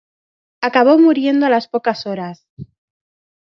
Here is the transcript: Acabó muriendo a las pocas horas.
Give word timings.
Acabó 0.61 0.97
muriendo 0.97 1.45
a 1.45 1.49
las 1.51 1.67
pocas 1.67 2.07
horas. 2.07 2.47